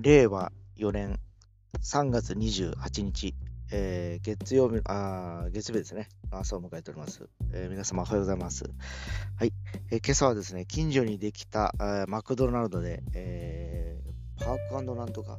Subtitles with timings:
[0.00, 1.18] 令和4年
[1.82, 3.34] 3月28日、
[3.72, 7.28] えー、月曜日、あ月曜日ですね、朝を迎えております。
[7.52, 8.70] えー、皆様おはようございます。
[9.36, 9.52] はい、
[9.90, 11.74] えー、今朝はですね、近所にできた、
[12.06, 15.36] マクドナルドで、えー、パークなんとか、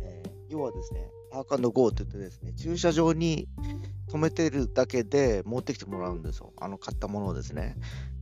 [0.00, 3.48] えー、要はですね、パークゴーって言ってですね、駐車場に
[4.10, 6.52] 止めてるだけで持ってきてもらうんですよ。
[6.60, 7.76] あの買ったものをですね。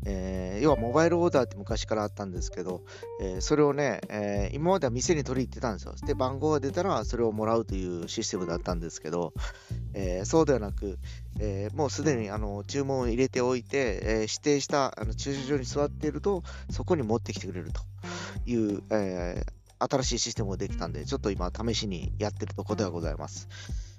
[0.06, 2.84] えー、要はモバイルオーダーって昔からあったんですけど、
[3.20, 5.94] えー、それをね、えー、今までは店に取り行ってたんですよ。
[6.06, 9.34] で、番号が出たらそれをもらうというシステムだったんですけど、
[9.92, 10.98] えそうではなく、
[11.40, 17.82] えもうすでにあの注文を入れておいて、え指定したあの駐車場に座っていると、そこに持ってきてくれると
[18.46, 19.44] いう、え
[19.80, 23.48] 新しいシステムができたんで、ちょっと今試しにやってるところではございます。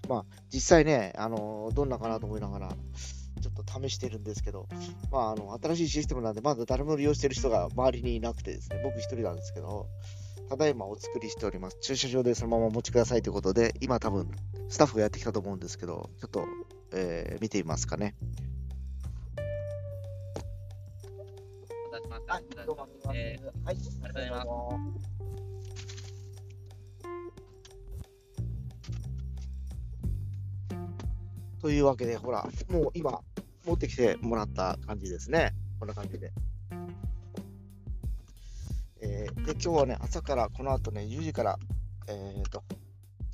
[0.07, 4.67] まあ、実際ね、あのどんなかなと思いながら、ちょっと試してるんですけど、
[5.11, 9.87] まあ、あの、新しいシステムなんで、まだ誰も利用してる人が周りにいなくてですね、僕一人なんですけど、
[10.49, 11.77] ただいまお作りしております。
[11.81, 14.29] 駐車場でそのままお持ちくださいということで、今多分、
[14.69, 16.45] スタッフがやってきたと思うんですけど、ちょっと、
[16.93, 18.15] えー、見てみますかね。
[22.27, 24.41] はい、どうも、えー、はい、ありがとうございま
[25.05, 25.10] す。
[31.61, 33.21] というわけで、ほら、もう今、
[33.65, 35.53] 持ってきてもらった感じですね。
[35.79, 36.31] こんな感じで。
[39.01, 41.59] えー、で、今日はね、朝からこの後ね、10時から、
[42.07, 42.63] えっ、ー、と、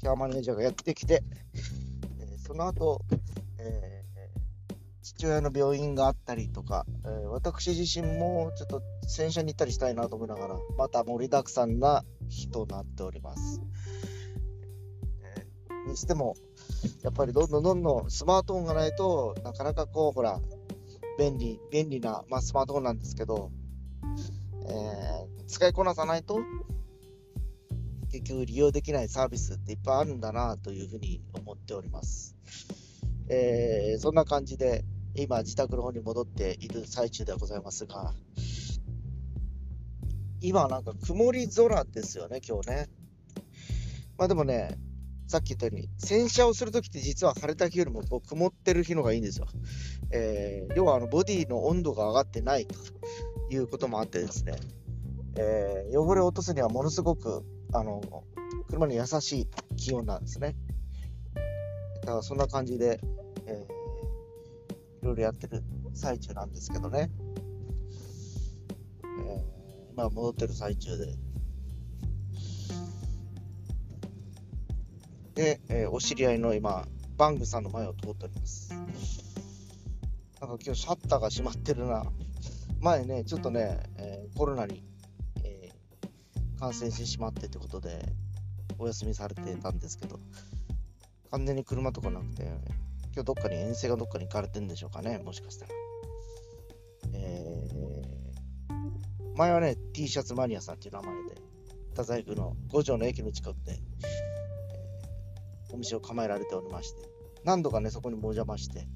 [0.02, 1.23] ケアマネージャーがやってきて、
[2.20, 3.02] えー、その後、
[3.59, 4.03] え、
[5.02, 13.61] 父親の病院があったりとか、え、私自身もちょっと洗車に行ったりしたいなと思いながら、また盛りだくさんな日となっております。
[15.88, 16.35] にしても、
[17.03, 20.39] やっぱりどんどんどんどんスマートフォンがないとなかなかこうほら
[21.17, 23.52] 便利便利な、まあ、スマートフォンなんですけど、
[24.63, 26.39] えー、使いこなさないと
[28.11, 32.36] 結局利用できないサービスっていっぱいあるんだなというふうに思っております、
[33.30, 34.83] えー、そんな感じで
[35.15, 38.14] 今自宅の方に戻っている最中ではございますが
[40.42, 42.87] 今なんか曇り空ですよね今日ね。
[44.17, 44.77] まあでもね
[45.27, 49.48] さっき言ったように、洗車をするときって実は晴れた日よりもこう曇ってる日のがいいんですよ。
[50.11, 52.76] えー、要はあのボディの温度が上がってないと
[53.49, 54.54] いうこともあってですね、
[55.36, 57.43] えー、汚れを落とすにはものすごく
[57.73, 58.02] あの
[58.70, 60.55] 車に優しい気温なんですね。
[62.02, 63.02] だからそんな感じで、
[63.48, 65.61] えー、いろいろやってる
[65.93, 67.11] 最中なんですけどね。
[69.04, 71.27] えー、今戻ってる最中で。
[75.37, 78.73] で、えー、お知り合いの今、バングさんの前を通っております。
[78.73, 82.03] なんか今日シャッターが閉まってるな。
[82.81, 84.83] 前ね、ちょっとね、えー、コロナに、
[85.43, 88.03] えー、感染してしまってってことで、
[88.80, 90.20] お休みされてたんですけど、
[91.30, 92.42] 完全に車とかなくて、
[93.14, 95.71] 今日どっかに遠征がどっかに行かれてるんでしょうかね、もしかしたら。
[97.14, 101.36] えー、前はね、T シャツマニアさんっていう名前で、
[101.92, 103.80] 太宰府の五条の駅の近くで、
[105.77, 107.08] お店を構えられておりまして、
[107.43, 108.88] 何度かね、そこにもお邪魔して、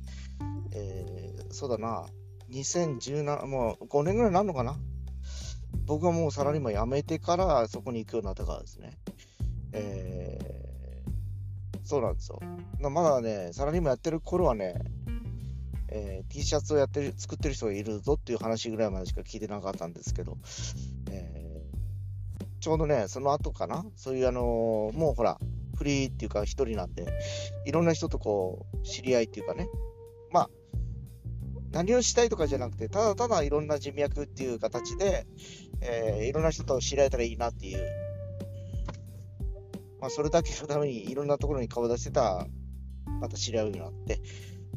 [0.74, 2.08] えー、そうだな、
[2.52, 4.80] 2017、もう5年ぐらいになるのかな？
[5.86, 8.98] 僕はもうサラリーマン辞めてからそこに行くようになったからですね。
[9.74, 12.40] えー、そうなんですよ。
[12.90, 14.74] まだね、サラリーマンやってる頃はね、
[15.90, 20.38] えー、T シャツをやってる、作ってる人がいるぞっていう話ぐらいまでしか聞いてなかったんですけど、
[21.12, 25.38] えー、ちょうどね、その後かな、そういうあのー、もうほら、
[25.82, 27.12] フリーっていうか一人なんで、
[27.66, 29.68] いろんな人とこう、知り合いっていうかね、
[30.30, 30.50] まあ、
[31.72, 35.26] 何をしたいとかじゃなくて、ただただいろんな人脈っていう形で、
[35.82, 37.84] えー、いろんな人と知り合えたらいいなっていう、
[40.00, 42.46] まあ、それだけのためにいろんなところに顔出してた、
[43.20, 44.22] また知り合うようになって、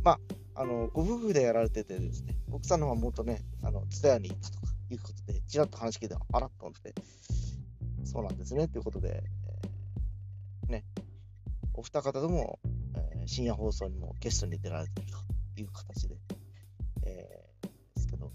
[0.03, 0.12] ま
[0.54, 6.94] あ、あの、ご夫婦でやられててですね、奥さんの方はもっとね、あの、津田屋に行くとかいうことで、ちらっと話聞いて、あらっと思って、
[8.05, 9.25] そうなんですね、ということで、
[11.75, 12.59] お二方とも、
[12.97, 15.12] えー、深夜放送にもゲストに出られている
[15.56, 16.17] という形で、
[17.05, 18.32] えー、ですけど、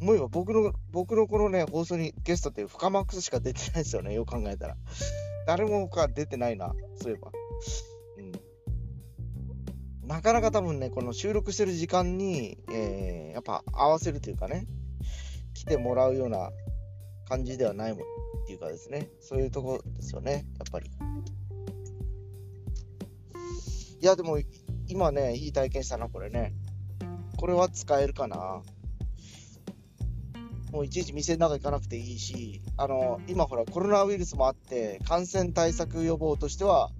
[0.00, 4.76] もう今僕の、僕のこのね、放送にゲストってフカマックスしか出てないですよね、よく考えたら。
[5.46, 7.32] 誰も他出てないな、そういえば。
[8.18, 8.22] う
[10.04, 10.08] ん。
[10.08, 14.66] なかなか多分ね、この収録してる時間に、えー、やっぱ合わせるというかね、
[15.54, 16.50] 来てもらうような
[17.28, 18.02] 感じではないもん
[18.42, 20.90] っていうかですね、そういうとこですよね、やっぱり。
[24.00, 24.38] いや、でも、
[24.86, 26.54] 今ね、いい体験したな、これね。
[27.36, 28.62] これは使えるかな。
[30.72, 36.90] もういちいち店の中行かなくていいし、あの、今ほらコロナウイルスもあって、感染対策予防としては、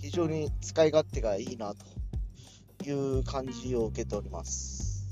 [0.00, 5.08] 非常に使い勝手がいいなという感じを受けております。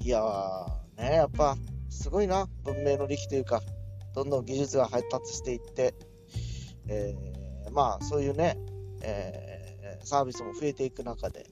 [0.00, 0.66] いやー、
[0.96, 1.56] ね、やっぱ、
[1.88, 3.62] すごいな、文明の利器というか、
[4.14, 5.94] どんどん技術が発達していって、
[6.88, 8.58] えー、まあ、そういうね、
[9.02, 11.46] えー、サービスも増えていく中で、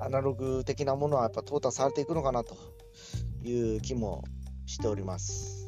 [0.00, 2.56] アナログ的なものはやっぱ淘汰されていくのかなと
[3.42, 4.24] いう気も
[4.66, 5.66] しております。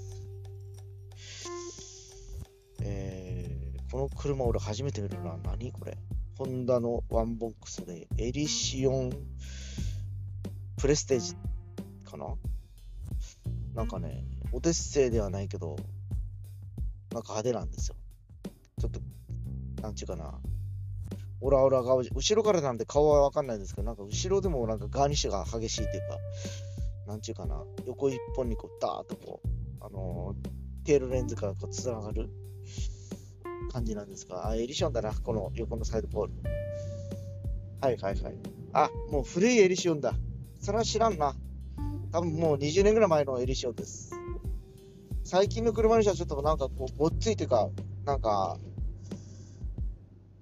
[2.80, 5.36] えー、この車俺初めて見るな。
[5.44, 5.98] 何これ？
[6.38, 9.12] ホンダのワンボックスでエリシオン
[10.78, 11.34] プレステージ
[12.10, 12.26] かな？
[13.74, 15.76] なんかね、オデッセイではないけど、
[17.12, 17.96] なんか派手なんですよ。
[18.80, 19.00] ちょっと、
[19.82, 20.32] なんちゅうかな。
[21.40, 26.18] オラオラ顔、後ろからなんで顔はわかんないんですけど、なんか後ろでもなんかガーニッシュが激しいというか、
[27.08, 29.48] なんちゅうかな、横一本にこう、ダーッとこう、
[29.80, 32.30] あのー、テールレンズからこう、つながる
[33.72, 36.32] 感じなんですが、あ、エリシオンだな、この横のサイドポール。
[37.80, 38.34] はいはいはい。
[38.72, 40.14] あ、もう古いエリシオンだ。
[40.60, 41.34] それは知らんな。
[42.12, 44.12] 多分もう20年ぐらい前のエリシオンです。
[45.24, 47.68] 最近の車にしてはちょっとなんかこう、ぼっついというか、
[48.04, 48.58] なんか、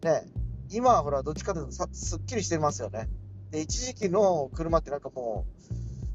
[0.03, 0.25] ね、
[0.71, 3.09] 今はほら、どっちかというとさすっきりしてますよね。
[3.51, 5.47] で、一時期の車ってなんかも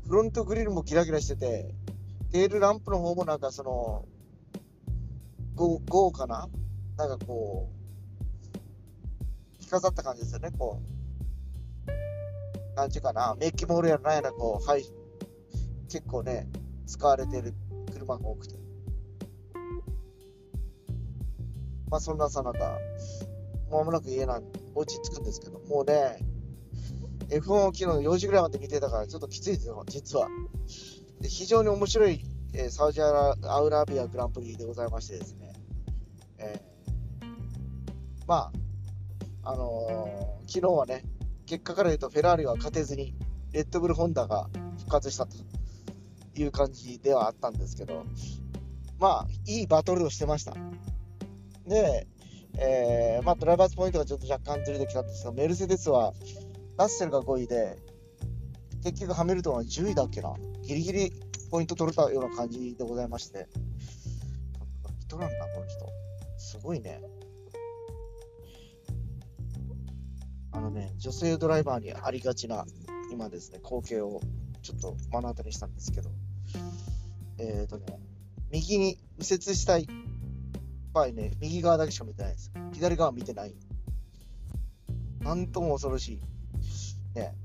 [0.06, 1.74] う、フロントグリルもキラキラしてて、
[2.32, 4.06] テールランプの方もなんかその、
[5.56, 6.50] 豪豪華な、
[6.98, 7.70] なんかこ
[9.60, 12.76] う、着飾った感じですよね、こう。
[12.76, 14.84] なんちゅうかな、メッキモールやらなんやら、こう、はい、
[15.90, 16.48] 結構ね、
[16.88, 17.54] 使われてる
[17.94, 18.56] 車が多くて。
[21.90, 22.78] まあそんなさなか、
[23.76, 24.44] まもなく家なん、
[24.74, 26.20] お家着くんですけど、もうね、
[27.30, 30.28] F1 を昨日4時ぐらいまで見てたからちょっときついですよ、実は。
[31.22, 32.22] で非常に面白い、
[32.54, 35.54] えー、サウジアラビアグランプリでございましてですね、
[36.38, 37.26] えー、
[38.28, 38.52] ま
[39.44, 41.04] あ、あのー、昨日はね、
[41.46, 43.16] 結果から言うとフェラーリは勝てずに、
[43.52, 44.50] レッドブルホンダが
[44.80, 45.38] 復活したと
[46.36, 48.06] いう感じではあったんですけど、
[49.00, 50.56] まあ、いいバトルをしてました。
[51.68, 52.08] で、
[52.58, 56.14] えー、まあ、ドライバーズポイントがちょっと若干ずれてきたんですが、メルセデスは、
[56.78, 57.78] ラッセルが5位で、
[58.84, 60.34] 結局ハミルトンは10位だっけな。
[60.64, 61.14] ギリギリ
[61.50, 63.48] ポイント取れたような感じでございまして。
[65.00, 65.86] 人なんだ、この人。
[66.38, 67.02] すごいね。
[70.52, 72.66] あのね、女性ドライバーにありがちな、
[73.12, 74.22] 今ですね、光景を
[74.62, 76.10] ちょっと目の当たりにしたんですけど、
[77.38, 78.00] えっ、ー、とね、
[78.52, 79.88] 右に右折したい
[80.96, 82.54] ぱりね、右側だけしか見てないです。
[82.72, 83.54] 左側見てない。
[85.20, 86.22] なんとも恐ろしい。
[87.20, 87.36] ね。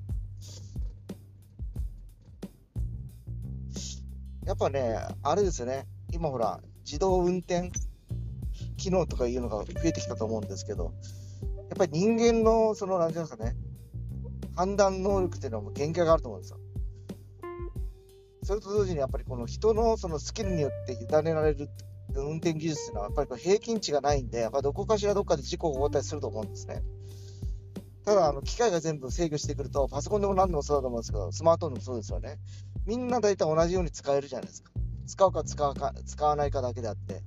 [4.46, 5.88] やっぱね、あれですよね。
[6.12, 7.72] 今ほら、自動運転
[8.76, 10.94] 機能とかいうのが増えてきたと思うんですけど、
[11.70, 13.56] やっぱり人間の、その、なんていうんですかね、
[14.54, 16.58] 判断能力っていうのも限界があると思うんですよ。
[18.44, 21.68] それと同時にやっぱりこの人のそのスキルによって委ねられる
[22.18, 26.82] 運転技術っていうのは、やっぱりこ平均値がないんで、やっぱどこかしらどっかで事故が起こったりすると思うんですね。
[28.04, 32.38] ただ、あの機械が全部制御してくると、パソコンでも何でもそうだと思うんですけど、スマートフォンでもそうですよね。
[32.86, 34.72] みんな大体同じように使えるじゃないですか。
[35.06, 37.22] 使うか使うか使わないかだけであって。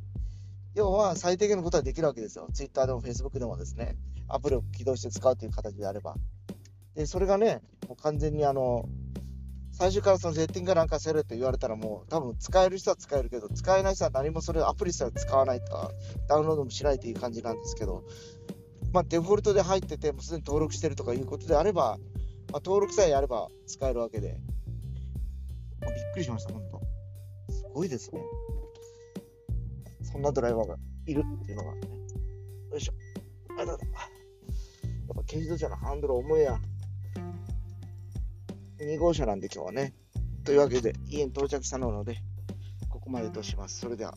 [0.74, 2.48] 要は最低限のことはできるわけですよ。
[2.52, 3.96] Twitter でも Facebook でもですね、
[4.28, 6.16] アプリを起動して使うという形であれば。
[6.96, 8.90] で、それがね、もう完全にあの、
[9.74, 15.92] 最初からそのセッティングなんかせると言われたらもう多分使える人は使えるけど、使えない人は何もそれアプリすら使わないとか、
[16.28, 18.04] ダウンロードもしないという感じなんですけど、
[18.94, 21.98] まあ、デフォルトで入ってて、もうすでに登録してるとかいうことであれば、
[22.52, 24.38] まあ、登録さえやれば使えるわけで、
[25.82, 26.80] まあ、びっくりしました、本当。
[27.52, 28.22] すごいですね。
[30.04, 30.76] そんなドライバーが
[31.08, 31.72] いるっていうのが。
[31.72, 31.78] よ
[32.78, 32.94] いしょ。
[33.60, 33.72] あだだ。
[33.72, 33.80] やっ
[35.16, 36.60] ぱ軽自動車のハンドル重いや。
[38.84, 39.94] 2号車なんで今日はね。
[40.44, 42.18] というわけで、家に到着したので、
[42.90, 43.80] ここまでとします。
[43.80, 44.14] それでは。